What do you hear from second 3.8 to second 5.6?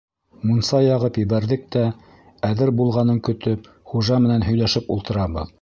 хужа менән һөйләшеп ултырабыҙ.